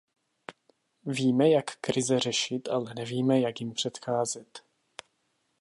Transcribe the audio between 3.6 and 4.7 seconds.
jim předcházet.